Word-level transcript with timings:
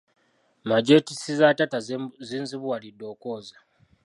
Mageetisi 0.69 1.31
za 1.39 1.47
taata 1.57 1.79
zinzibuwalidde 2.27 3.05
okwoza. 3.13 3.57